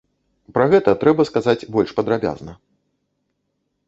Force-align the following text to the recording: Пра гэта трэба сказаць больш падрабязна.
Пра 0.53 0.65
гэта 0.71 0.93
трэба 1.03 1.25
сказаць 1.31 1.67
больш 1.75 1.93
падрабязна. 1.99 2.57